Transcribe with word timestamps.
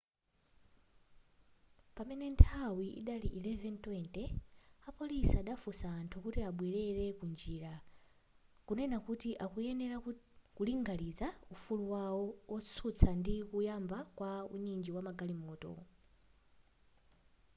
pamene 1.95 2.25
nthawi 2.35 2.87
idali 2.99 3.27
11:20 3.39 4.23
apolisi 4.89 5.33
adafunsa 5.41 5.87
anthu 5.99 6.17
kuti 6.25 6.39
abwerele 6.49 7.05
ku 7.19 7.25
njira 7.33 7.73
kunena 8.67 8.97
kuti 9.07 9.29
akuyenera 9.45 9.97
ku 10.55 10.61
linganiza 10.67 11.27
ufulu 11.55 11.83
wawo 11.93 12.21
wotsutsa 12.51 13.09
ndi 13.19 13.35
kuyamba 13.49 13.97
kwa 14.17 14.31
unyinji 14.55 14.89
wa 14.95 15.01
magalimoto 15.07 15.73